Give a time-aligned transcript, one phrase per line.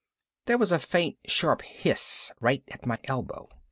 [0.47, 3.47] There was a faint sharp hiss right at my elbow.